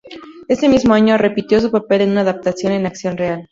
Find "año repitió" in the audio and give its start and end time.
0.95-1.61